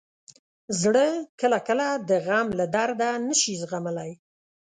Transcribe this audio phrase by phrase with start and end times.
[0.81, 1.05] زړه
[1.41, 4.11] کله کله د غم له درده نه شي زغملی.